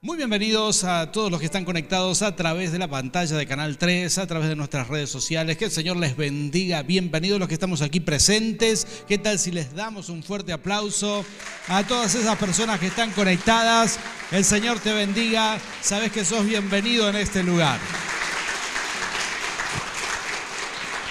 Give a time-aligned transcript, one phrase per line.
[0.00, 3.78] Muy bienvenidos a todos los que están conectados a través de la pantalla de Canal
[3.78, 5.56] 3, a través de nuestras redes sociales.
[5.56, 6.84] Que el Señor les bendiga.
[6.84, 8.86] Bienvenidos los que estamos aquí presentes.
[9.08, 11.24] ¿Qué tal si les damos un fuerte aplauso
[11.66, 13.98] a todas esas personas que están conectadas?
[14.30, 15.58] El Señor te bendiga.
[15.82, 17.80] Sabes que sos bienvenido en este lugar.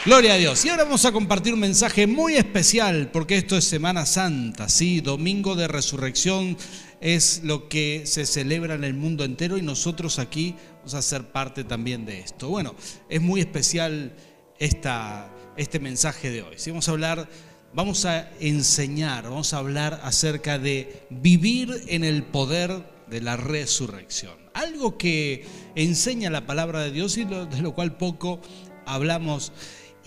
[0.05, 0.63] Gloria a Dios.
[0.63, 5.01] Y ahora vamos a compartir un mensaje muy especial porque esto es Semana Santa, sí,
[5.01, 6.55] Domingo de Resurrección
[7.01, 11.31] es lo que se celebra en el mundo entero y nosotros aquí vamos a ser
[11.31, 12.49] parte también de esto.
[12.49, 12.75] Bueno,
[13.09, 14.15] es muy especial
[14.59, 16.55] esta, este mensaje de hoy.
[16.67, 17.29] Vamos a hablar,
[17.73, 24.35] vamos a enseñar, vamos a hablar acerca de vivir en el poder de la resurrección.
[24.53, 28.41] Algo que enseña la palabra de Dios y de lo cual poco
[28.85, 29.51] hablamos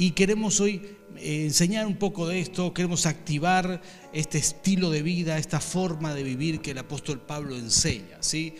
[0.01, 3.83] y queremos hoy eh, enseñar un poco de esto, queremos activar
[4.15, 8.17] este estilo de vida, esta forma de vivir que el apóstol Pablo enseña.
[8.21, 8.55] ¿sí?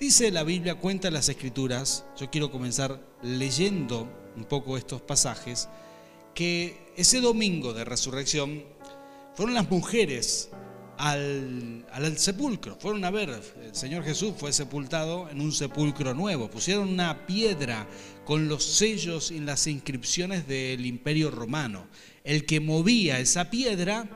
[0.00, 4.08] Dice la Biblia, cuenta las escrituras, yo quiero comenzar leyendo
[4.38, 5.68] un poco estos pasajes,
[6.34, 8.64] que ese domingo de resurrección
[9.34, 10.48] fueron las mujeres
[10.98, 12.76] al, sepulcro.
[12.80, 13.30] Fueron a ver,
[13.62, 16.50] el Señor Jesús fue sepultado en un sepulcro nuevo.
[16.50, 17.86] Pusieron una piedra
[18.24, 21.86] con los sellos y las inscripciones del imperio romano.
[22.24, 24.08] El que movía esa piedra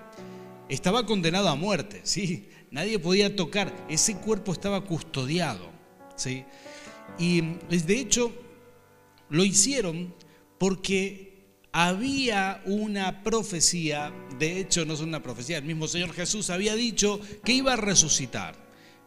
[0.69, 2.49] estaba condenado a muerte, ¿sí?
[2.71, 5.69] Nadie podía tocar, ese cuerpo estaba custodiado,
[6.15, 6.45] ¿sí?
[7.19, 8.33] Y de hecho
[9.29, 10.15] lo hicieron
[10.59, 11.30] porque
[11.73, 17.21] había una profecía, de hecho no es una profecía, el mismo Señor Jesús había dicho
[17.45, 18.57] que iba a resucitar.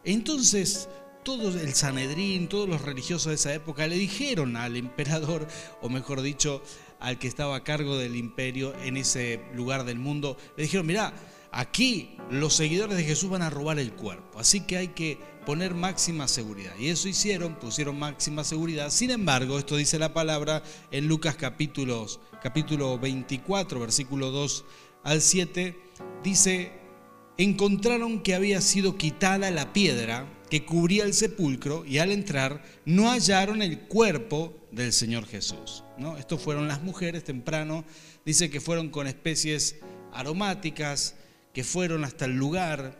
[0.03, 0.87] Entonces,
[1.23, 5.47] todo el Sanedrín, todos los religiosos de esa época le dijeron al emperador,
[5.81, 6.61] o mejor dicho,
[6.99, 11.13] al que estaba a cargo del imperio en ese lugar del mundo, le dijeron, mira,
[11.53, 15.73] aquí los seguidores de Jesús van a robar el cuerpo, así que hay que poner
[15.73, 16.73] máxima seguridad.
[16.79, 18.89] Y eso hicieron, pusieron máxima seguridad.
[18.89, 24.65] Sin embargo, esto dice la palabra en Lucas capítulos, capítulo 24, versículo 2
[25.03, 25.77] al 7,
[26.23, 26.71] dice,
[27.37, 33.09] encontraron que había sido quitada la piedra que cubría el sepulcro y al entrar no
[33.09, 35.83] hallaron el cuerpo del Señor Jesús.
[35.97, 36.17] ¿no?
[36.17, 37.83] Estos fueron las mujeres temprano,
[38.25, 39.77] dice que fueron con especies
[40.11, 41.15] aromáticas,
[41.53, 42.97] que fueron hasta el lugar,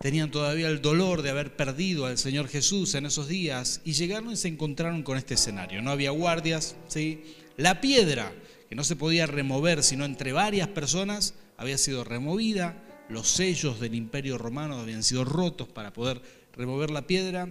[0.00, 4.32] tenían todavía el dolor de haber perdido al Señor Jesús en esos días y llegaron
[4.32, 5.82] y se encontraron con este escenario.
[5.82, 7.34] No había guardias, ¿sí?
[7.56, 8.32] La piedra,
[8.68, 13.94] que no se podía remover sino entre varias personas, había sido removida, los sellos del
[13.94, 16.20] imperio romano habían sido rotos para poder
[16.52, 17.48] remover la piedra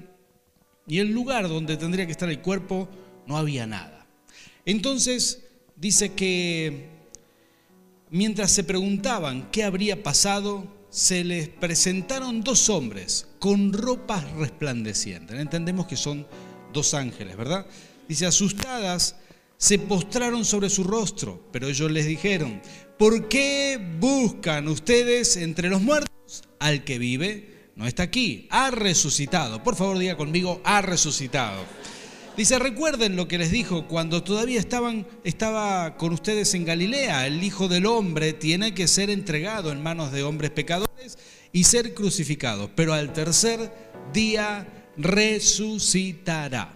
[0.87, 2.87] y el lugar donde tendría que estar el cuerpo
[3.25, 4.05] no había nada.
[4.65, 5.43] Entonces
[5.75, 6.94] dice que
[8.09, 15.39] mientras se preguntaban qué habría pasado, se les presentaron dos hombres con ropas resplandecientes.
[15.39, 16.25] Entendemos que son
[16.71, 17.65] dos ángeles, ¿verdad?
[18.07, 19.15] Dice, asustadas,
[19.57, 22.61] se postraron sobre su rostro, pero ellos les dijeron,
[22.97, 27.71] ¿por qué buscan ustedes entre los muertos al que vive?
[27.75, 29.63] No está aquí, ha resucitado.
[29.63, 31.63] Por favor, diga conmigo, ha resucitado.
[32.37, 37.27] Dice, recuerden lo que les dijo cuando todavía estaban, estaba con ustedes en Galilea.
[37.27, 41.17] El Hijo del Hombre tiene que ser entregado en manos de hombres pecadores
[41.53, 43.71] y ser crucificado, pero al tercer
[44.11, 46.73] día resucitará.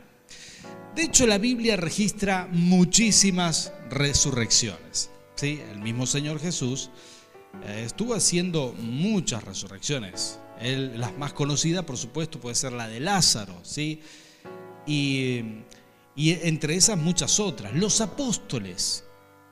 [0.95, 5.09] De hecho, la Biblia registra muchísimas resurrecciones.
[5.35, 5.59] ¿sí?
[5.73, 6.89] El mismo Señor Jesús
[7.65, 10.39] eh, estuvo haciendo muchas resurrecciones.
[10.61, 14.01] las más conocidas, por supuesto, puede ser la de Lázaro, ¿sí?
[14.85, 15.43] Y,
[16.15, 17.73] entre esas muchas otras.
[17.73, 19.05] Los apóstoles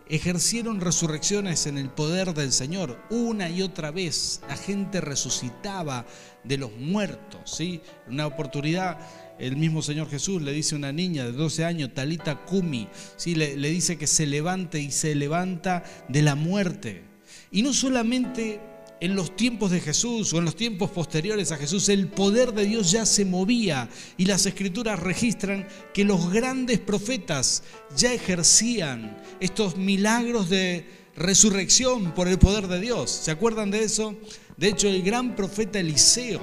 [0.09, 4.41] ejercieron resurrecciones en el poder del Señor una y otra vez.
[4.47, 6.05] La gente resucitaba
[6.43, 7.41] de los muertos.
[7.45, 7.81] ¿sí?
[8.07, 8.99] En una oportunidad,
[9.39, 13.35] el mismo Señor Jesús le dice a una niña de 12 años, Talita Kumi, ¿sí?
[13.35, 17.03] le, le dice que se levante y se levanta de la muerte.
[17.51, 18.59] Y no solamente
[18.99, 22.65] en los tiempos de Jesús o en los tiempos posteriores a Jesús, el poder de
[22.65, 27.63] Dios ya se movía y las escrituras registran que los grandes profetas
[27.95, 30.85] ya ejercían estos milagros de
[31.15, 33.11] resurrección por el poder de Dios.
[33.11, 34.15] ¿Se acuerdan de eso?
[34.55, 36.41] De hecho, el gran profeta Eliseo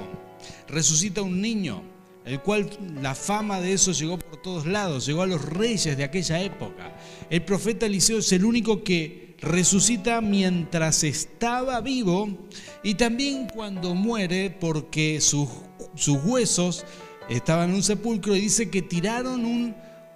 [0.67, 1.83] resucita a un niño,
[2.23, 2.69] el cual
[3.01, 6.97] la fama de eso llegó por todos lados, llegó a los reyes de aquella época.
[7.29, 12.47] El profeta Eliseo es el único que resucita mientras estaba vivo
[12.83, 15.49] y también cuando muere porque sus,
[15.95, 16.85] sus huesos
[17.29, 19.75] estaban en un sepulcro y dice que tiraron un,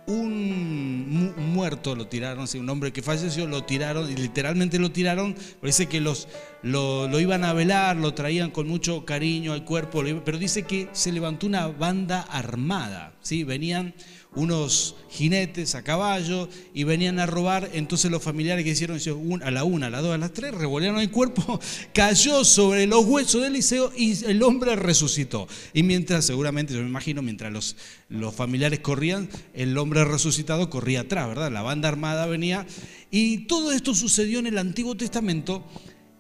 [0.10, 5.88] un, muerto, lo tiraron, un hombre que falleció, lo tiraron, y literalmente lo tiraron, dice
[5.88, 6.27] que los,
[6.63, 11.12] lo, iban a velar, lo traían con mucho cariño al cuerpo, pero dice que se
[11.12, 13.44] levantó una banda armada, ¿sí?
[13.44, 13.94] Venían
[14.35, 18.99] unos jinetes a caballo y venían a robar, entonces los familiares que hicieron
[19.41, 21.59] a la una, a las dos, a las tres, revolvieron el cuerpo,
[21.93, 25.47] cayó sobre los huesos de Eliseo y el hombre resucitó.
[25.73, 27.75] Y mientras, seguramente, yo me imagino, mientras los,
[28.07, 31.51] los familiares corrían, el hombre resucitado corría atrás, ¿verdad?
[31.51, 32.67] La banda armada venía.
[33.09, 35.65] Y todo esto sucedió en el Antiguo Testamento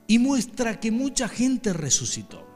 [0.07, 2.47] y muestra que mucha gente resucitó.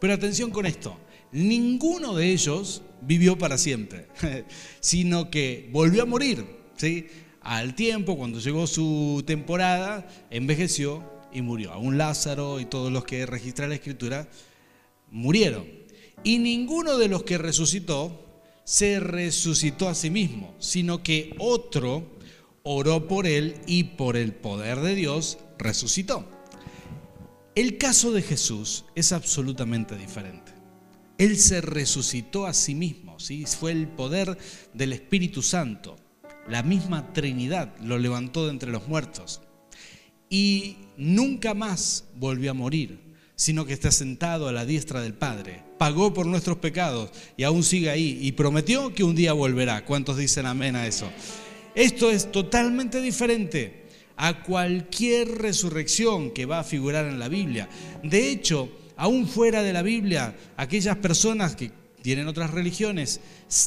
[0.00, 0.96] Pero atención con esto,
[1.32, 4.06] ninguno de ellos vivió para siempre,
[4.80, 6.44] sino que volvió a morir.
[6.76, 7.06] ¿sí?
[7.40, 11.72] Al tiempo, cuando llegó su temporada, envejeció y murió.
[11.72, 14.28] Aún Lázaro y todos los que registra la escritura
[15.10, 15.66] murieron.
[16.22, 18.26] Y ninguno de los que resucitó
[18.64, 22.18] se resucitó a sí mismo, sino que otro
[22.62, 26.28] oró por él y por el poder de Dios resucitó.
[27.54, 30.59] El caso de Jesús es absolutamente diferente.
[31.20, 33.44] Él se resucitó a sí mismo, ¿sí?
[33.44, 34.38] fue el poder
[34.72, 35.98] del Espíritu Santo.
[36.48, 39.42] La misma Trinidad lo levantó de entre los muertos.
[40.30, 43.00] Y nunca más volvió a morir,
[43.36, 45.62] sino que está sentado a la diestra del Padre.
[45.76, 48.18] Pagó por nuestros pecados y aún sigue ahí.
[48.22, 49.84] Y prometió que un día volverá.
[49.84, 51.10] ¿Cuántos dicen amén a eso?
[51.74, 53.84] Esto es totalmente diferente
[54.16, 57.68] a cualquier resurrección que va a figurar en la Biblia.
[58.02, 58.70] De hecho,
[59.00, 61.70] aún fuera de la Biblia, aquellas personas que
[62.02, 63.20] tienen otras religiones,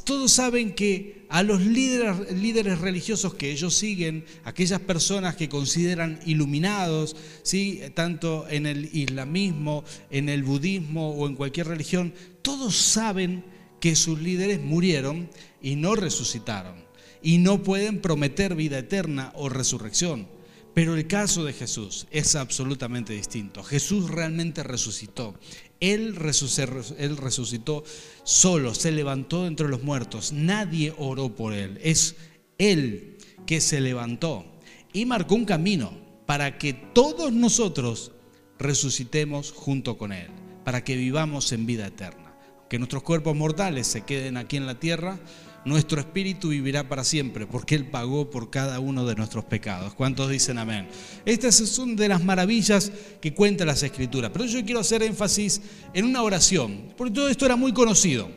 [0.03, 7.15] todos saben que a los líderes, religiosos que ellos siguen, aquellas personas que consideran iluminados,
[7.41, 7.81] ¿sí?
[7.95, 12.13] tanto en el islamismo, en el budismo o en cualquier religión,
[12.43, 13.43] todos saben
[13.79, 15.31] que sus líderes murieron
[15.63, 16.75] y no resucitaron
[17.23, 20.27] y no pueden prometer vida eterna o resurrección.
[20.73, 23.63] Pero el caso de Jesús es absolutamente distinto.
[23.63, 25.35] Jesús realmente resucitó.
[25.79, 27.83] Él, resucitó
[28.23, 30.33] solo, se levantó entre los muertos.
[30.33, 31.79] Nadie oró por él.
[31.83, 32.15] Es
[32.57, 34.45] Él que se levantó
[34.93, 35.91] y marcó un camino
[36.25, 38.11] para que todos nosotros
[38.57, 40.29] resucitemos junto con Él,
[40.63, 42.35] para que vivamos en vida eterna.
[42.69, 45.19] Que nuestros cuerpos mortales se queden aquí en la tierra,
[45.65, 49.93] nuestro espíritu vivirá para siempre, porque Él pagó por cada uno de nuestros pecados.
[49.93, 50.87] ¿Cuántos dicen amén?
[51.25, 54.31] Estas son de las maravillas que cuentan las escrituras.
[54.33, 55.61] Pero yo quiero hacer énfasis
[55.93, 58.29] en una oración, porque todo esto era muy conocido.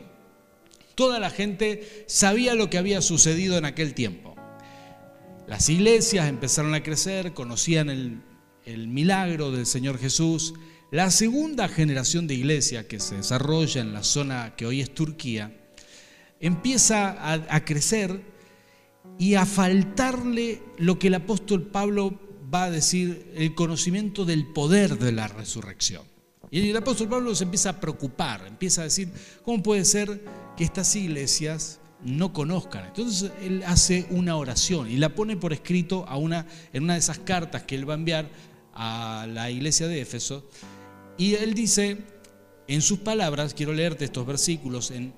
[0.95, 4.35] Toda la gente sabía lo que había sucedido en aquel tiempo.
[5.47, 8.21] Las iglesias empezaron a crecer, conocían el,
[8.65, 10.53] el milagro del Señor Jesús.
[10.91, 15.66] La segunda generación de iglesia que se desarrolla en la zona que hoy es Turquía,
[16.39, 18.21] empieza a, crecer
[19.17, 22.19] y a faltarle lo que el apóstol Pablo
[22.53, 26.03] va a decir, el conocimiento del poder de la resurrección.
[26.49, 29.11] Y el apóstol Pablo se empieza a preocupar, empieza a decir,
[29.43, 30.23] ¿cómo puede ser
[30.55, 32.85] que estas iglesias no conozcan?
[32.85, 36.99] Entonces él hace una oración y la pone por escrito a una, en una de
[36.99, 38.29] esas cartas que él va a enviar
[38.73, 40.49] a la iglesia de Éfeso.
[41.17, 41.97] Y él dice,
[42.67, 45.13] en sus palabras, quiero leerte estos versículos en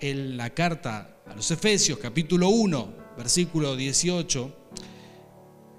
[0.00, 4.56] en la carta a los Efesios, capítulo 1, versículo 18,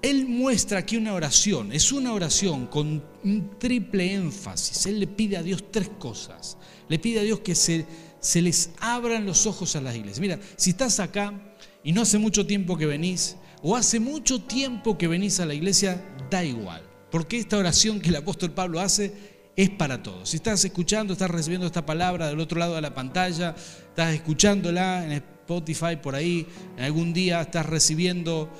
[0.02, 4.86] él muestra aquí una oración, es una oración con un triple énfasis.
[4.86, 6.56] Él le pide a Dios tres cosas.
[6.88, 7.86] Le pide a Dios que se,
[8.18, 10.20] se les abran los ojos a las iglesias.
[10.20, 14.98] Mira, si estás acá y no hace mucho tiempo que venís, o hace mucho tiempo
[14.98, 16.82] que venís a la iglesia, da igual.
[17.12, 20.30] Porque esta oración que el apóstol Pablo hace es para todos.
[20.30, 23.54] Si estás escuchando, estás recibiendo esta palabra del otro lado de la pantalla,
[23.88, 28.50] estás escuchándola en Spotify por ahí, en algún día estás recibiendo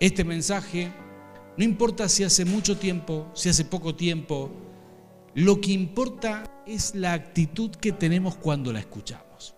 [0.00, 0.90] este mensaje,
[1.56, 4.50] no importa si hace mucho tiempo, si hace poco tiempo,
[5.34, 9.54] lo que importa es la actitud que tenemos cuando la escuchamos.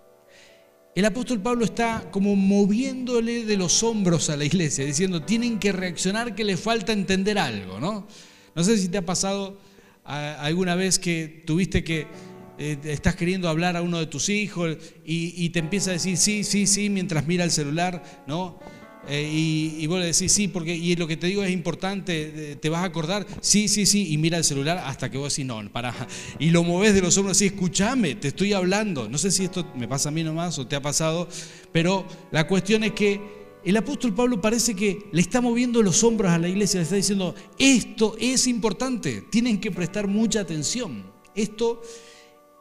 [0.95, 5.73] El apóstol Pablo está como moviéndole de los hombros a la iglesia, diciendo, tienen que
[5.73, 8.07] reaccionar que les falta entender algo, ¿no?
[8.55, 9.57] No sé si te ha pasado
[10.05, 12.07] alguna vez que tuviste que
[12.59, 16.45] eh, estás queriendo hablar a uno de tus hijos y, te empieza a decir sí,
[16.45, 18.61] sí, sí, mientras mira el celular, ¿no?
[19.09, 22.69] Eh, y, vos le decís sí, porque y lo que te digo es importante, te
[22.69, 25.61] vas a acordar, sí, sí, sí, y mira el celular hasta que vos decís no,
[25.73, 25.93] para.
[26.39, 29.09] Y lo moves de los hombros así, escúchame, te estoy hablando.
[29.09, 31.29] No sé si esto me pasa a mí nomás o te ha pasado,
[31.73, 36.33] pero la cuestión es que el apóstol Pablo parece que le está moviendo los hombros
[36.33, 41.05] a la iglesia, le está diciendo, esto es importante, tienen que prestar mucha atención,
[41.35, 41.81] esto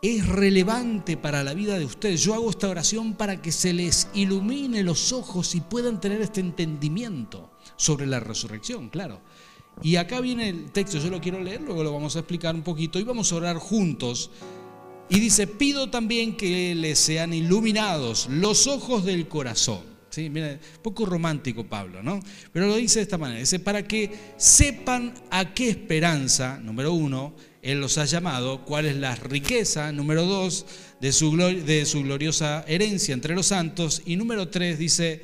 [0.01, 2.21] es relevante para la vida de ustedes.
[2.21, 6.41] Yo hago esta oración para que se les ilumine los ojos y puedan tener este
[6.41, 9.21] entendimiento sobre la resurrección, claro.
[9.83, 12.61] Y acá viene el texto, yo lo quiero leer, luego lo vamos a explicar un
[12.61, 14.31] poquito y vamos a orar juntos.
[15.09, 19.90] Y dice, pido también que les sean iluminados los ojos del corazón.
[20.11, 20.29] ¿Sí?
[20.29, 22.19] Mira, poco romántico Pablo, ¿no?
[22.51, 27.33] Pero lo dice de esta manera, dice, para que sepan a qué esperanza, número uno,
[27.61, 30.65] Él los ha llamado, cuál es la riqueza, número dos,
[30.99, 35.21] de su, de su gloriosa herencia entre los santos, y número tres dice,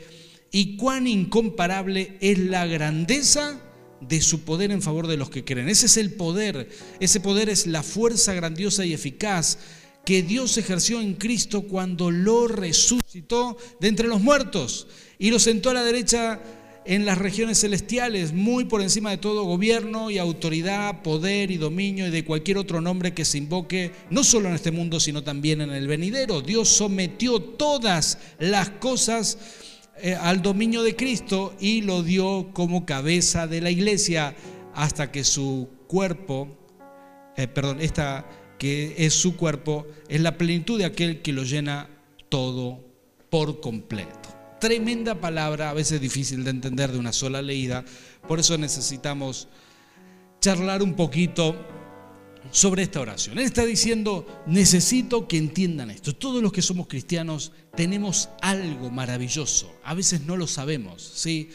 [0.52, 3.62] y cuán incomparable es la grandeza
[4.00, 5.68] de su poder en favor de los que creen.
[5.68, 6.70] Ese es el poder,
[7.02, 9.58] ese poder es la fuerza grandiosa y eficaz
[10.08, 14.88] que Dios ejerció en Cristo cuando lo resucitó de entre los muertos
[15.20, 16.40] y lo sentó a la derecha
[16.86, 22.08] en las regiones celestiales, muy por encima de todo gobierno y autoridad, poder y dominio
[22.08, 25.60] y de cualquier otro nombre que se invoque, no solo en este mundo, sino también
[25.60, 26.40] en el venidero.
[26.40, 29.38] Dios sometió todas las cosas
[30.02, 34.38] eh, al dominio de Cristo y lo dio como cabeza de la iglesia
[34.74, 36.48] hasta que su cuerpo,
[37.36, 38.26] eh, perdón, esta
[38.58, 41.90] que es su cuerpo, es la plenitud de aquel que lo llena
[42.30, 42.84] todo
[43.30, 44.30] por completo.
[44.60, 47.86] Tremenda palabra, a veces difícil de entender de una sola leída,
[48.28, 49.48] por eso necesitamos
[50.42, 51.56] charlar un poquito
[52.52, 53.38] sobre esta oración.
[53.38, 56.16] Él está diciendo, necesito que entiendan esto.
[56.16, 59.72] Todos los que somos cristianos tenemos algo maravilloso.
[59.84, 61.04] A veces no lo sabemos.
[61.04, 61.50] ¿sí?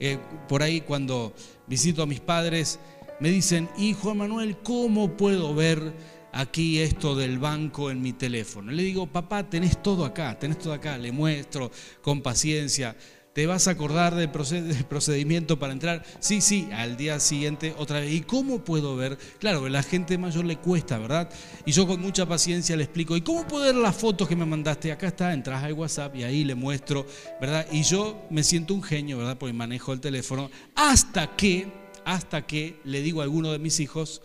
[0.00, 1.34] Eh, por ahí cuando
[1.66, 2.78] visito a mis padres,
[3.20, 5.92] me dicen, hijo Manuel, ¿cómo puedo ver
[6.32, 8.72] aquí esto del banco en mi teléfono?
[8.72, 10.98] Le digo, papá, tenés todo acá, tenés todo acá.
[10.98, 11.70] Le muestro
[12.02, 12.96] con paciencia
[13.38, 16.04] ¿Te vas a acordar del procedimiento para entrar?
[16.18, 18.12] Sí, sí, al día siguiente otra vez.
[18.12, 19.16] ¿Y cómo puedo ver?
[19.38, 21.30] Claro, a la gente mayor le cuesta, ¿verdad?
[21.64, 24.44] Y yo con mucha paciencia le explico, ¿y cómo puedo ver las fotos que me
[24.44, 24.90] mandaste?
[24.90, 27.06] Acá está, entras al WhatsApp y ahí le muestro,
[27.40, 27.64] ¿verdad?
[27.70, 29.38] Y yo me siento un genio, ¿verdad?
[29.38, 30.50] Porque manejo el teléfono.
[30.74, 31.68] Hasta que,
[32.04, 34.20] hasta que le digo a alguno de mis hijos,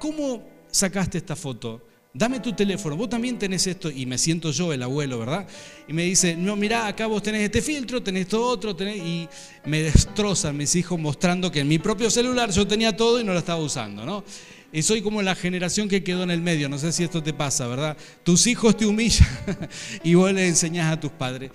[0.00, 1.82] ¿cómo sacaste esta foto?
[2.12, 5.46] dame tu teléfono, vos también tenés esto, y me siento yo el abuelo, ¿verdad?
[5.86, 8.96] Y me dice, no, mirá, acá vos tenés este filtro, tenés esto otro, tenés...
[8.96, 9.28] y
[9.64, 13.32] me destrozan mis hijos mostrando que en mi propio celular yo tenía todo y no
[13.32, 14.24] lo estaba usando, ¿no?
[14.72, 17.32] Y soy como la generación que quedó en el medio, no sé si esto te
[17.32, 17.96] pasa, ¿verdad?
[18.22, 19.28] Tus hijos te humillan
[20.04, 21.50] y vos le enseñás a tus padres.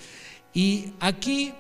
[0.54, 1.54] Y aquí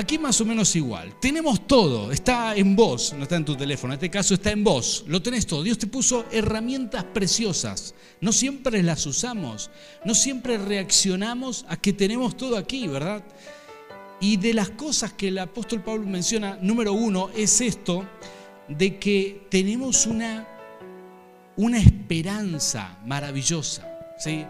[0.00, 1.12] Aquí más o menos igual.
[1.20, 4.64] Tenemos todo, está en vos, no está en tu teléfono, en este caso está en
[4.64, 5.62] vos, lo tenés todo.
[5.62, 7.94] Dios te puso herramientas preciosas.
[8.22, 9.70] No siempre las usamos,
[10.06, 13.22] no siempre reaccionamos a que tenemos todo aquí, ¿verdad?
[14.22, 18.08] Y de las cosas que el apóstol Pablo menciona, número uno, es esto
[18.68, 20.48] de que tenemos una,
[21.58, 23.86] una esperanza maravillosa.
[24.18, 24.46] ¿sí?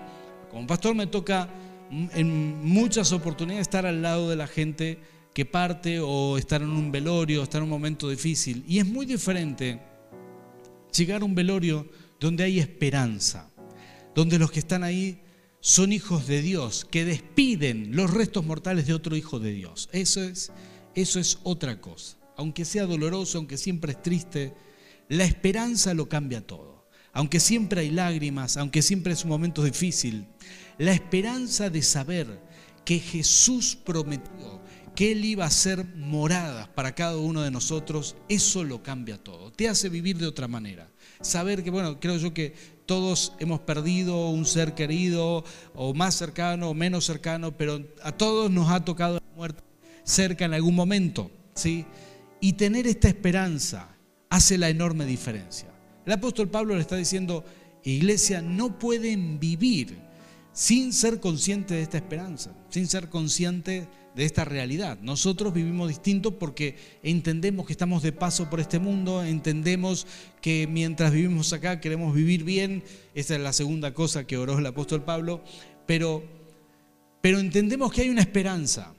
[0.48, 1.48] Como pastor me toca
[1.90, 5.00] en muchas oportunidades estar al lado de la gente
[5.32, 8.64] que parte o estar en un velorio, estar en un momento difícil.
[8.66, 9.80] Y es muy diferente
[10.96, 13.50] llegar a un velorio donde hay esperanza,
[14.14, 15.20] donde los que están ahí
[15.60, 19.88] son hijos de Dios, que despiden los restos mortales de otro hijo de Dios.
[19.92, 20.50] Eso es,
[20.94, 22.16] eso es otra cosa.
[22.36, 24.54] Aunque sea doloroso, aunque siempre es triste,
[25.08, 26.86] la esperanza lo cambia todo.
[27.12, 30.26] Aunque siempre hay lágrimas, aunque siempre es un momento difícil,
[30.78, 32.40] la esperanza de saber
[32.84, 34.62] que Jesús prometió
[34.94, 39.50] que Él iba a ser morada para cada uno de nosotros, eso lo cambia todo.
[39.52, 40.88] Te hace vivir de otra manera.
[41.20, 42.54] Saber que, bueno, creo yo que
[42.86, 45.44] todos hemos perdido un ser querido,
[45.74, 49.62] o más cercano o menos cercano, pero a todos nos ha tocado la muerte
[50.02, 51.84] cerca en algún momento, ¿sí?
[52.40, 53.88] Y tener esta esperanza
[54.28, 55.68] hace la enorme diferencia.
[56.04, 57.44] El apóstol Pablo le está diciendo,
[57.84, 59.98] iglesia, no pueden vivir
[60.52, 63.86] sin ser consciente de esta esperanza, sin ser consciente
[64.20, 64.98] de esta realidad.
[65.00, 70.06] Nosotros vivimos distinto porque entendemos que estamos de paso por este mundo, entendemos
[70.42, 72.84] que mientras vivimos acá queremos vivir bien,
[73.14, 75.42] esa es la segunda cosa que oró el apóstol Pablo,
[75.86, 76.22] pero,
[77.22, 78.92] pero entendemos que hay una esperanza,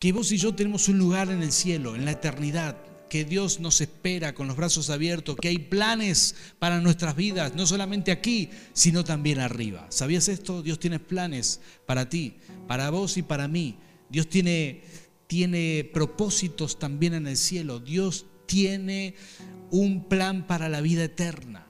[0.00, 2.76] que vos y yo tenemos un lugar en el cielo, en la eternidad,
[3.08, 7.68] que Dios nos espera con los brazos abiertos, que hay planes para nuestras vidas, no
[7.68, 9.86] solamente aquí, sino también arriba.
[9.90, 10.60] ¿Sabías esto?
[10.60, 12.34] Dios tiene planes para ti,
[12.66, 13.76] para vos y para mí.
[14.08, 14.82] Dios tiene,
[15.26, 17.80] tiene propósitos también en el cielo.
[17.80, 19.14] Dios tiene
[19.70, 21.66] un plan para la vida eterna.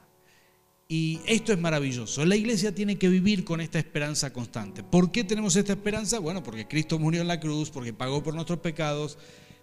[0.88, 2.24] Y esto es maravilloso.
[2.24, 4.84] La iglesia tiene que vivir con esta esperanza constante.
[4.84, 6.20] ¿Por qué tenemos esta esperanza?
[6.20, 9.18] Bueno, porque Cristo murió en la cruz, porque pagó por nuestros pecados.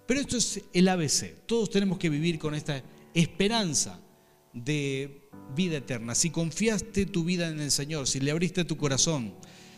[0.05, 1.45] Pero esto es el ABC.
[1.45, 4.01] Todos tenemos que vivir con esta esperanza
[4.51, 6.13] de vida eterna.
[6.13, 9.33] Si confiaste tu vida en el Señor, si le abriste tu corazón,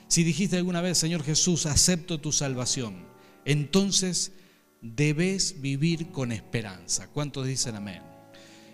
[0.07, 3.05] si dijiste alguna vez, Señor Jesús, acepto tu salvación,
[3.43, 4.33] entonces
[4.81, 7.07] debes vivir con esperanza.
[7.07, 8.01] ¿Cuántos dicen amén?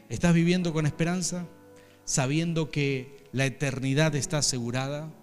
[0.09, 1.47] ¿Estás viviendo con esperanza?
[2.03, 5.13] Sabiendo que la eternidad está asegurada.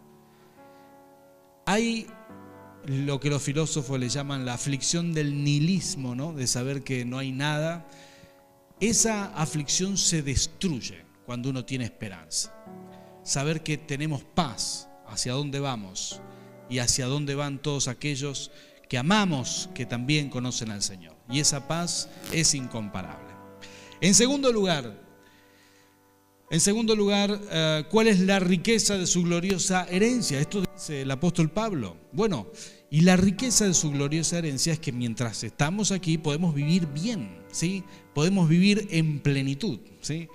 [1.67, 2.07] Hay
[2.87, 6.33] lo que los filósofos le llaman la aflicción del nihilismo, ¿no?
[6.33, 7.87] De saber que no hay nada.
[8.81, 12.55] Esa aflicción se destruye cuando uno tiene esperanza.
[13.23, 16.21] Saber que tenemos paz hacia dónde vamos
[16.69, 18.51] y hacia dónde van todos aquellos
[18.89, 21.17] que amamos, que también conocen al Señor.
[21.29, 23.35] Y esa paz es incomparable.
[24.01, 25.09] En segundo lugar,
[26.51, 30.41] en segundo lugar, eh, ¿cuál es la riqueza de su gloriosa herencia?
[30.41, 31.99] Esto dice el apóstol Pablo.
[32.13, 32.47] Bueno,
[32.91, 37.43] y la riqueza de su gloriosa herencia es que mientras estamos aquí podemos vivir bien,
[37.53, 37.85] ¿sí?
[38.15, 40.29] Podemos vivir en plenitud, ¿sí?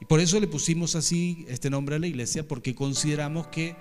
[0.00, 3.76] Y por eso le pusimos así este nombre a la iglesia, porque consideramos que,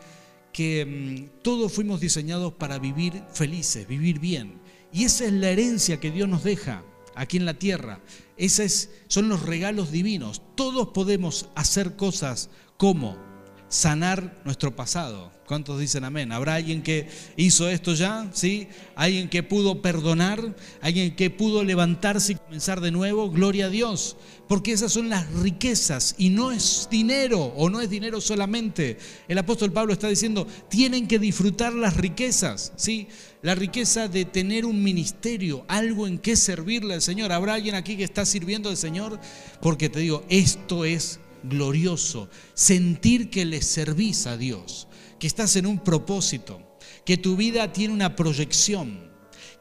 [0.53, 4.59] que mm, todos fuimos diseñados para vivir felices, vivir bien.
[4.91, 6.83] Y esa es la herencia que Dios nos deja
[7.15, 7.99] aquí en la tierra.
[8.37, 10.41] Esos son los regalos divinos.
[10.55, 13.17] Todos podemos hacer cosas como
[13.67, 15.31] sanar nuestro pasado.
[15.49, 16.31] ¿Cuántos dicen amén?
[16.31, 18.29] ¿Habrá alguien que hizo esto ya?
[18.33, 18.67] ¿Sí?
[18.95, 20.55] ¿Alguien que pudo perdonar?
[20.79, 23.31] ¿Alguien que pudo levantarse y comenzar de nuevo?
[23.31, 24.15] Gloria a Dios.
[24.47, 28.99] Porque esas son las riquezas y no es dinero o no es dinero solamente.
[29.27, 33.07] El apóstol Pablo está diciendo, tienen que disfrutar las riquezas, ¿sí?
[33.41, 37.31] La riqueza de tener un ministerio, algo en que servirle al Señor.
[37.31, 39.19] ¿Habrá alguien aquí que está sirviendo al Señor?
[39.63, 44.87] Porque te digo, esto es glorioso, sentir que le servís a Dios,
[45.19, 46.61] que estás en un propósito,
[47.05, 49.09] que tu vida tiene una proyección,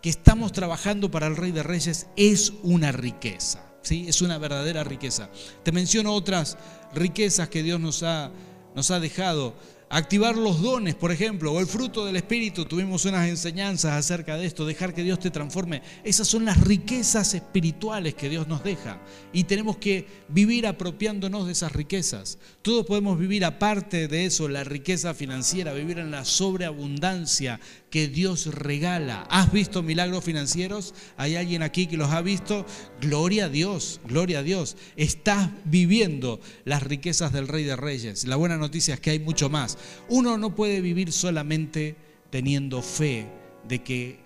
[0.01, 4.07] que estamos trabajando para el Rey de Reyes, es una riqueza, ¿sí?
[4.09, 5.29] es una verdadera riqueza.
[5.65, 6.57] Te menciono otras
[6.95, 8.31] riquezas que Dios nos ha,
[8.75, 9.55] nos ha dejado
[9.91, 12.65] activar los dones, por ejemplo, o el fruto del Espíritu.
[12.65, 15.83] Tuvimos unas enseñanzas acerca de esto, dejar que Dios te transforme.
[16.05, 19.01] Esas son las riquezas espirituales que Dios nos deja
[19.33, 22.39] y tenemos que vivir apropiándonos de esas riquezas.
[22.63, 28.47] Todos podemos vivir aparte de eso, la riqueza financiera, vivir en la sobreabundancia que Dios
[28.55, 29.27] regala.
[29.31, 30.95] ¿Has visto milagros financieros?
[31.17, 32.67] ¿Hay alguien aquí que los ha visto?
[33.01, 34.77] Gloria a Dios, gloria a Dios.
[34.97, 38.27] Estás viviendo las riquezas del Rey de Reyes.
[38.27, 39.78] La buena noticia es que hay mucho más.
[40.09, 41.97] Uno no puede vivir solamente
[42.31, 43.27] teniendo fe
[43.67, 44.21] de que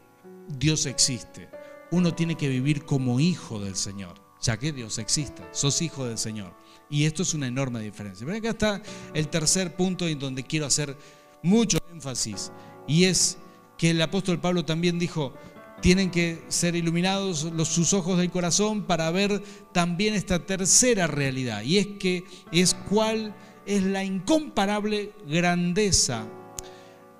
[0.49, 1.49] Dios existe.
[1.91, 5.43] Uno tiene que vivir como hijo del Señor, ya que Dios existe.
[5.53, 6.55] Sos hijo del Señor.
[6.89, 8.27] Y esto es una enorme diferencia.
[8.27, 8.83] Pero acá está
[9.15, 10.97] el tercer punto en donde quiero hacer
[11.43, 12.53] mucho énfasis.
[12.87, 13.39] Y es
[13.79, 15.35] que el apóstol Pablo también dijo,
[15.81, 21.63] tienen que ser iluminados los, sus ojos del corazón para ver también esta tercera realidad.
[21.63, 23.35] Y es que es cuál
[23.67, 26.27] es la incomparable grandeza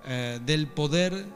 [0.07, 1.27] eh, del poder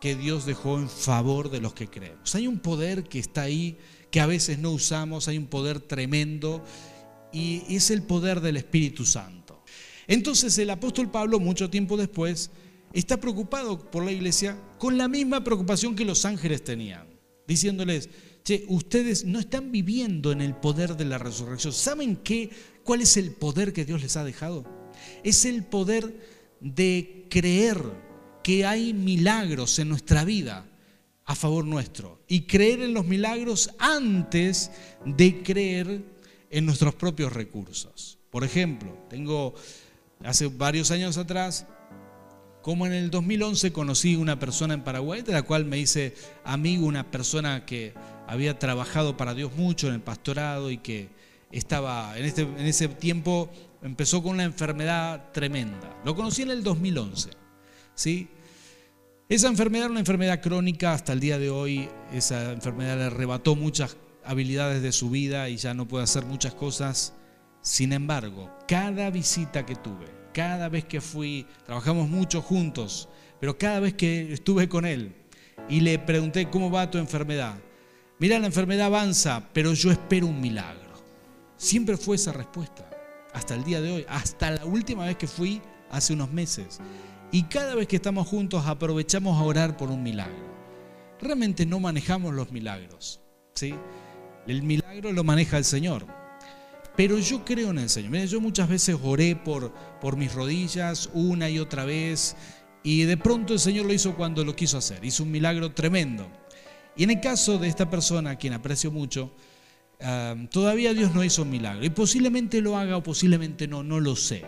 [0.00, 2.34] que Dios dejó en favor de los que creemos.
[2.34, 3.78] Hay un poder que está ahí,
[4.10, 6.64] que a veces no usamos, hay un poder tremendo,
[7.32, 9.62] y es el poder del Espíritu Santo.
[10.06, 12.50] Entonces el apóstol Pablo, mucho tiempo después,
[12.92, 17.06] está preocupado por la iglesia con la misma preocupación que los ángeles tenían,
[17.46, 18.08] diciéndoles,
[18.42, 21.72] che, ustedes no están viviendo en el poder de la resurrección.
[21.72, 22.50] ¿Saben qué?
[22.90, 24.64] ¿Cuál es el poder que Dios les ha dejado?
[25.22, 26.12] Es el poder
[26.58, 27.80] de creer
[28.42, 30.66] que hay milagros en nuestra vida
[31.24, 34.72] a favor nuestro y creer en los milagros antes
[35.06, 36.02] de creer
[36.50, 38.18] en nuestros propios recursos.
[38.28, 39.54] Por ejemplo, tengo
[40.24, 41.66] hace varios años atrás
[42.60, 46.86] como en el 2011 conocí una persona en Paraguay, de la cual me hice amigo,
[46.86, 47.94] una persona que
[48.26, 52.88] había trabajado para Dios mucho en el pastorado y que estaba en, este, en ese
[52.88, 53.50] tiempo
[53.82, 56.00] empezó con una enfermedad tremenda.
[56.04, 57.30] Lo conocí en el 2011.
[57.94, 58.28] ¿sí?
[59.28, 61.88] Esa enfermedad era una enfermedad crónica hasta el día de hoy.
[62.12, 66.54] Esa enfermedad le arrebató muchas habilidades de su vida y ya no puede hacer muchas
[66.54, 67.14] cosas.
[67.62, 73.08] Sin embargo, cada visita que tuve, cada vez que fui, trabajamos mucho juntos,
[73.38, 75.14] pero cada vez que estuve con él
[75.68, 77.56] y le pregunté cómo va tu enfermedad,
[78.18, 80.89] mira, la enfermedad avanza, pero yo espero un milagro.
[81.60, 82.88] Siempre fue esa respuesta,
[83.34, 86.80] hasta el día de hoy, hasta la última vez que fui hace unos meses.
[87.32, 90.54] Y cada vez que estamos juntos aprovechamos a orar por un milagro.
[91.20, 93.20] Realmente no manejamos los milagros,
[93.52, 93.74] ¿sí?
[94.46, 96.06] El milagro lo maneja el Señor.
[96.96, 98.10] Pero yo creo en el Señor.
[98.10, 99.70] Mira, yo muchas veces oré por,
[100.00, 102.36] por mis rodillas una y otra vez
[102.82, 105.04] y de pronto el Señor lo hizo cuando lo quiso hacer.
[105.04, 106.26] Hizo un milagro tremendo.
[106.96, 109.30] Y en el caso de esta persona, a quien aprecio mucho,
[110.50, 111.84] todavía Dios no hizo un milagro.
[111.84, 114.44] Y posiblemente lo haga o posiblemente no, no lo sé.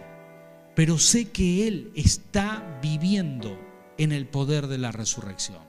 [0.74, 3.58] Pero sé que Él está viviendo
[3.98, 5.60] en el poder de la resurrección.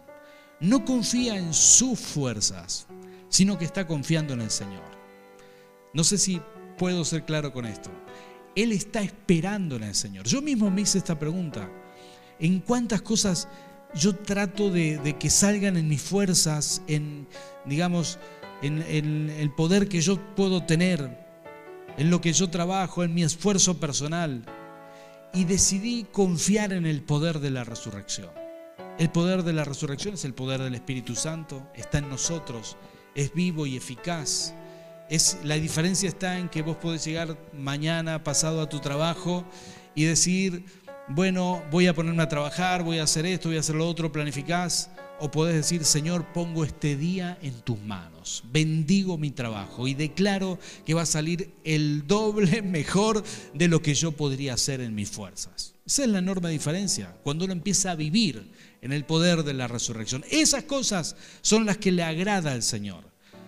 [0.59, 2.87] No confía en sus fuerzas,
[3.29, 4.83] sino que está confiando en el Señor.
[5.93, 6.41] No sé si
[6.77, 7.91] puedo ser claro con esto.
[8.55, 10.25] Él está esperando en el Señor.
[10.25, 11.69] Yo mismo me hice esta pregunta.
[12.39, 13.47] ¿En cuántas cosas
[13.95, 17.27] yo trato de, que salgan en mis fuerzas, en,
[17.65, 18.19] digamos,
[18.63, 21.17] en, el poder que yo puedo tener,
[21.97, 24.45] en lo que yo trabajo, en mi esfuerzo personal?
[25.33, 28.29] Y decidí confiar en el poder de la resurrección.
[28.99, 32.77] El poder de la resurrección es el poder del Espíritu Santo, está en nosotros,
[33.15, 34.53] es vivo y eficaz.
[35.09, 39.43] Es, la diferencia está en que vos podés llegar mañana, pasado a tu trabajo
[39.95, 40.65] y decir,
[41.07, 44.11] bueno, voy a ponerme a trabajar, voy a hacer esto, voy a hacer lo otro,
[44.11, 44.89] planificás.
[45.19, 50.59] O podés decir, Señor, pongo este día en tus manos, bendigo mi trabajo y declaro
[50.85, 53.23] que va a salir el doble mejor
[53.53, 55.75] de lo que yo podría hacer en mis fuerzas.
[55.85, 59.67] Esa es la enorme diferencia, cuando uno empieza a vivir en el poder de la
[59.67, 60.23] resurrección.
[60.31, 63.03] Esas cosas son las que le agrada al Señor,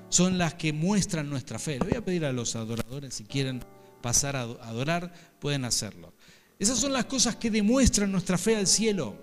[0.10, 1.80] son las que muestran nuestra fe.
[1.80, 3.64] Le voy a pedir a los adoradores, si quieren
[4.02, 6.14] pasar a adorar, pueden hacerlo.
[6.60, 9.18] Esas son las cosas que demuestran nuestra fe al cielo.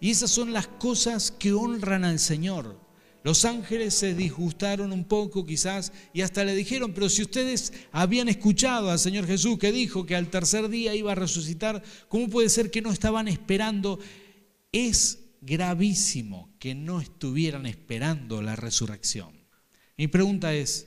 [0.00, 2.86] Y esas son las cosas que honran al Señor.
[3.26, 8.28] Los ángeles se disgustaron un poco quizás y hasta le dijeron, pero si ustedes habían
[8.28, 12.48] escuchado al Señor Jesús que dijo que al tercer día iba a resucitar, ¿cómo puede
[12.48, 13.98] ser que no estaban esperando?
[14.70, 19.32] Es gravísimo que no estuvieran esperando la resurrección.
[19.96, 20.86] Mi pregunta es,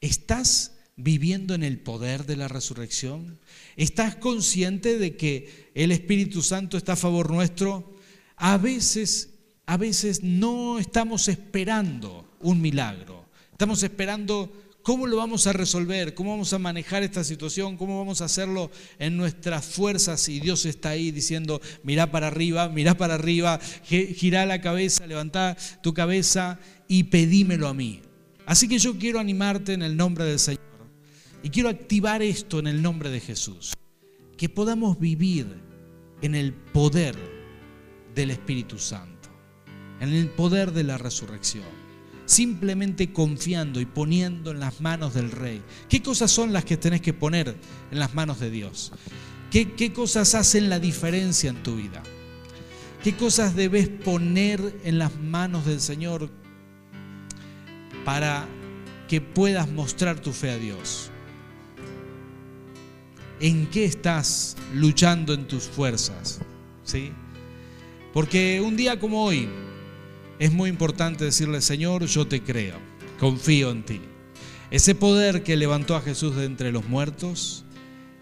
[0.00, 3.40] ¿estás viviendo en el poder de la resurrección?
[3.76, 7.96] ¿Estás consciente de que el Espíritu Santo está a favor nuestro?
[8.42, 9.34] A veces,
[9.66, 13.26] a veces no estamos esperando un milagro.
[13.52, 14.50] Estamos esperando
[14.82, 18.70] cómo lo vamos a resolver, cómo vamos a manejar esta situación, cómo vamos a hacerlo
[18.98, 24.46] en nuestras fuerzas y Dios está ahí diciendo, mira para arriba, mira para arriba, gira
[24.46, 28.00] la cabeza, levanta tu cabeza y pedímelo a mí.
[28.46, 30.62] Así que yo quiero animarte en el nombre del Señor
[31.42, 33.74] y quiero activar esto en el nombre de Jesús.
[34.38, 35.46] Que podamos vivir
[36.22, 37.39] en el poder
[38.14, 39.28] del Espíritu Santo,
[40.00, 41.64] en el poder de la resurrección,
[42.26, 45.62] simplemente confiando y poniendo en las manos del Rey.
[45.88, 47.56] ¿Qué cosas son las que tenés que poner
[47.90, 48.92] en las manos de Dios?
[49.50, 52.02] ¿Qué, qué cosas hacen la diferencia en tu vida?
[53.02, 56.30] ¿Qué cosas debes poner en las manos del Señor
[58.04, 58.46] para
[59.08, 61.10] que puedas mostrar tu fe a Dios?
[63.40, 66.40] en qué estás luchando en tus fuerzas.
[66.84, 67.12] ¿Sí?
[68.12, 69.48] Porque un día como hoy
[70.38, 72.76] es muy importante decirle, Señor, yo te creo,
[73.18, 74.00] confío en ti.
[74.70, 77.64] Ese poder que levantó a Jesús de entre los muertos,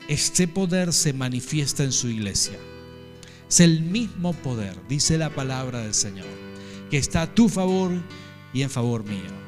[0.09, 2.59] ese poder se manifiesta en su iglesia.
[3.49, 6.27] Es el mismo poder, dice la palabra del Señor,
[6.91, 7.93] que está a tu favor
[8.53, 9.39] y en favor mío.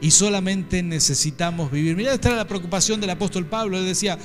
[0.00, 1.96] Y solamente necesitamos vivir.
[1.96, 3.78] Mira, esta era la preocupación del apóstol Pablo.
[3.78, 4.18] Él decía,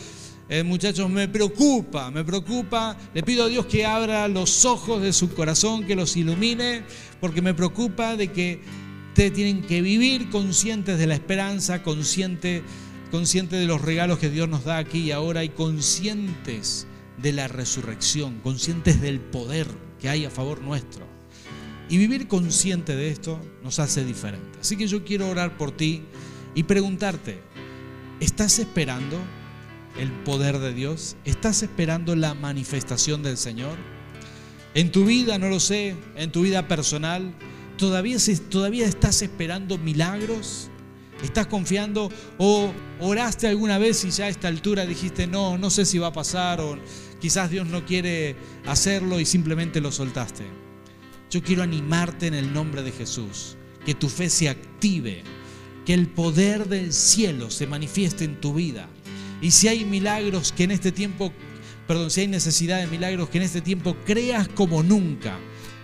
[0.50, 2.98] eh, muchachos, me preocupa, me preocupa.
[3.14, 6.84] Le pido a Dios que abra los ojos de su corazón, que los ilumine,
[7.22, 8.62] porque me preocupa de que
[9.10, 12.64] ustedes tienen que vivir conscientes de la esperanza, conscientes
[13.12, 17.48] consciente de los regalos que Dios nos da aquí y ahora y conscientes de la
[17.48, 19.68] resurrección, conscientes del poder
[20.00, 21.06] que hay a favor nuestro.
[21.90, 24.60] Y vivir consciente de esto nos hace diferente.
[24.62, 26.04] Así que yo quiero orar por ti
[26.54, 27.40] y preguntarte,
[28.20, 29.20] ¿estás esperando
[30.00, 31.18] el poder de Dios?
[31.26, 33.78] ¿Estás esperando la manifestación del Señor?
[34.74, 37.34] En tu vida, no lo sé, en tu vida personal,
[37.78, 38.18] ¿todavía,
[38.50, 40.70] todavía estás esperando milagros?
[41.22, 45.86] ¿Estás confiando o oraste alguna vez y ya a esta altura dijiste, no, no sé
[45.86, 46.78] si va a pasar o
[47.20, 50.46] quizás Dios no quiere hacerlo y simplemente lo soltaste?
[51.30, 55.24] Yo quiero animarte en el nombre de Jesús, que tu fe se active,
[55.86, 58.88] que el poder del cielo se manifieste en tu vida
[59.42, 61.32] y si hay milagros que en este tiempo,
[61.88, 65.38] perdón, si hay necesidad de milagros que en este tiempo creas como nunca,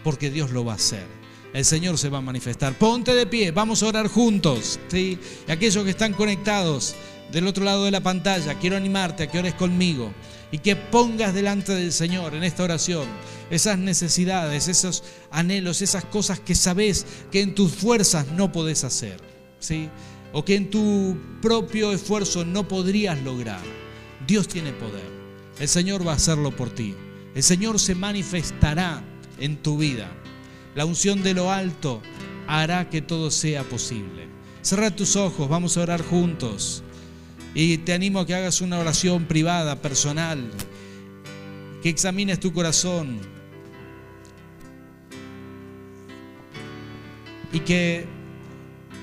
[0.04, 1.06] porque Dios lo va a hacer.
[1.54, 2.78] El Señor se va a manifestar.
[2.78, 4.78] Ponte de pie, vamos a orar juntos.
[4.89, 5.18] ¿sí?
[5.48, 6.96] Y aquellos que están conectados
[7.32, 10.12] del otro lado de la pantalla, quiero animarte a que ores conmigo
[10.52, 13.06] y que pongas delante del Señor en esta oración
[13.50, 19.18] esas necesidades, esos anhelos, esas cosas que sabes que en tus fuerzas no podés hacer.
[19.60, 19.89] ¿sí?
[20.38, 23.62] O que en tu propio esfuerzo no podrías lograr.
[24.28, 25.10] Dios tiene poder.
[25.62, 26.93] El Señor va a hacerlo por ti.
[27.34, 29.02] El Señor se manifestará
[29.39, 30.12] en tu vida.
[30.76, 32.02] La unción de lo alto
[32.48, 34.28] hará que todo sea posible.
[34.62, 36.84] Cerra tus ojos, vamos a orar juntos.
[37.54, 40.52] Y te animo a que hagas una oración privada, personal,
[41.82, 43.19] que examines tu corazón
[47.54, 48.14] y que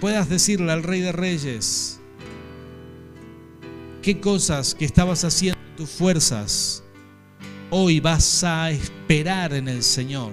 [0.03, 2.01] puedas decirle al Rey de Reyes,
[4.03, 6.83] qué cosas que estabas haciendo en tus fuerzas,
[7.71, 10.33] hoy vas a esperar en el Señor.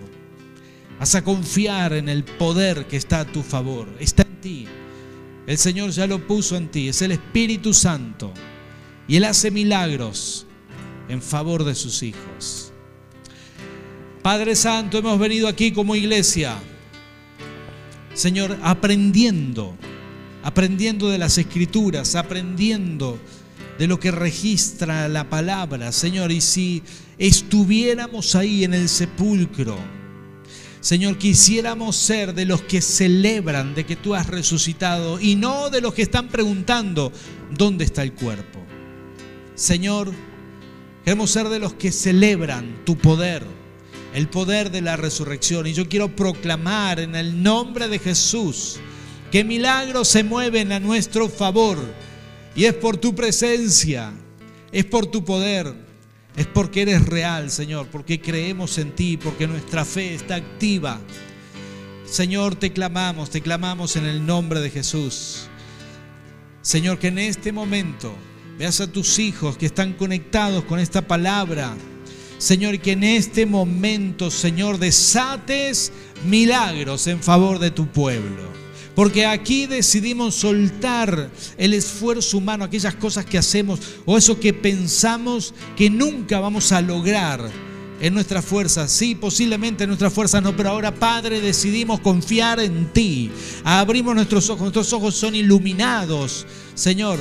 [1.00, 3.88] Vas a confiar en el poder que está a tu favor.
[4.00, 4.68] Está en ti.
[5.46, 6.90] El Señor ya lo puso en ti.
[6.90, 8.34] Es el Espíritu Santo.
[9.08, 10.48] Y Él hace milagros
[11.10, 12.74] en favor de sus hijos.
[14.24, 16.58] Padre Santo, hemos venido aquí como iglesia,
[18.20, 19.78] Señor, aprendiendo,
[20.44, 23.18] aprendiendo de las escrituras, aprendiendo
[23.78, 26.30] de lo que registra la palabra, Señor.
[26.34, 26.84] Y si
[27.18, 29.78] estuviéramos ahí en el sepulcro,
[30.82, 35.80] Señor, quisiéramos ser de los que celebran de que tú has resucitado y no de
[35.80, 37.14] los que están preguntando
[37.58, 38.60] dónde está el cuerpo.
[39.56, 40.12] Señor,
[41.06, 43.46] queremos ser de los que celebran tu poder,
[44.14, 45.68] el poder de la resurrección.
[45.68, 48.78] Y yo quiero proclamar en el nombre de Jesús
[49.32, 51.78] que milagros se mueven a nuestro favor.
[52.56, 54.12] Y es por tu presencia,
[54.72, 55.90] es por tu poder
[56.40, 61.00] es porque eres real, Señor, porque creemos en ti, porque nuestra fe está activa.
[62.06, 65.50] Señor, te clamamos, te clamamos en el nombre de Jesús.
[66.62, 68.16] Señor, que en este momento
[68.58, 71.76] veas a tus hijos que están conectados con esta palabra.
[72.40, 75.92] Señor, que en este momento, Señor, desates
[76.26, 78.50] milagros en favor de tu pueblo.
[78.96, 85.54] Porque aquí decidimos soltar el esfuerzo humano, aquellas cosas que hacemos o eso que pensamos
[85.78, 87.50] que nunca vamos a lograr
[88.02, 88.92] en nuestras fuerzas.
[88.92, 93.32] Sí, posiblemente en nuestras fuerzas no, pero ahora, Padre, decidimos confiar en ti.
[93.64, 97.20] Abrimos nuestros ojos, nuestros ojos son iluminados, Señor,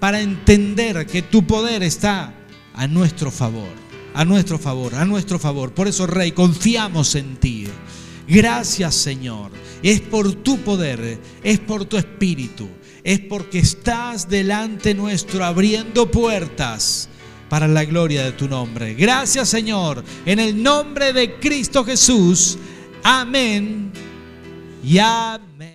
[0.00, 2.34] para entender que tu poder está
[2.74, 3.83] a nuestro favor,
[4.14, 5.72] a nuestro favor, a nuestro favor.
[5.72, 7.66] Por eso, Rey, confiamos en ti.
[8.26, 9.50] Gracias, Señor
[9.84, 12.66] es por tu poder, es por tu espíritu,
[13.04, 17.10] es porque estás delante nuestro abriendo puertas
[17.50, 18.94] para la gloria de tu nombre.
[18.94, 22.56] Gracias Señor, en el nombre de Cristo Jesús.
[23.02, 23.92] Amén
[24.82, 25.73] y amén.